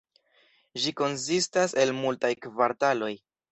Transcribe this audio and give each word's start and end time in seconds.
Ĝi 0.85 0.93
konsistas 1.01 1.77
el 1.85 1.95
multaj 2.01 2.35
kvartaloj. 2.47 3.15